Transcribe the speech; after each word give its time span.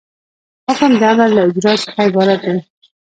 حکم 0.67 0.91
د 0.99 1.03
امر 1.11 1.29
له 1.37 1.41
اجرا 1.47 1.73
څخه 1.83 1.99
عبارت 2.09 2.39
دی. 2.47 2.55